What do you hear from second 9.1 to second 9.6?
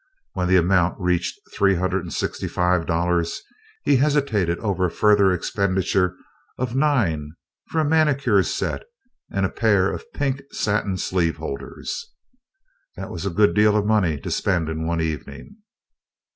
and a